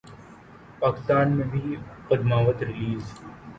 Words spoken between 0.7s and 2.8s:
پاکستان میں بھی پدماوت